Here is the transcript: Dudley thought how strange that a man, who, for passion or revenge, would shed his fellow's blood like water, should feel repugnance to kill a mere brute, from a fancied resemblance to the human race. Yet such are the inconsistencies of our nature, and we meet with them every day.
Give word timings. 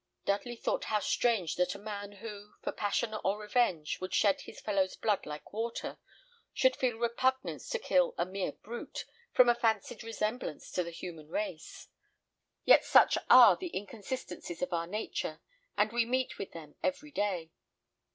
Dudley 0.25 0.55
thought 0.55 0.85
how 0.85 0.97
strange 0.99 1.57
that 1.57 1.75
a 1.75 1.77
man, 1.77 2.13
who, 2.13 2.53
for 2.63 2.71
passion 2.71 3.13
or 3.23 3.37
revenge, 3.39 4.01
would 4.01 4.15
shed 4.15 4.41
his 4.41 4.59
fellow's 4.59 4.95
blood 4.95 5.27
like 5.27 5.53
water, 5.53 5.99
should 6.55 6.75
feel 6.75 6.97
repugnance 6.97 7.69
to 7.69 7.77
kill 7.77 8.15
a 8.17 8.25
mere 8.25 8.51
brute, 8.51 9.05
from 9.31 9.47
a 9.47 9.53
fancied 9.53 10.03
resemblance 10.03 10.71
to 10.71 10.83
the 10.83 10.89
human 10.89 11.27
race. 11.29 11.87
Yet 12.65 12.83
such 12.83 13.15
are 13.29 13.55
the 13.55 13.77
inconsistencies 13.77 14.63
of 14.63 14.73
our 14.73 14.87
nature, 14.87 15.39
and 15.77 15.91
we 15.91 16.05
meet 16.05 16.39
with 16.39 16.51
them 16.51 16.73
every 16.81 17.11
day. 17.11 17.51